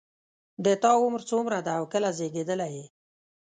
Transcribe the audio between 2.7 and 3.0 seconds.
یې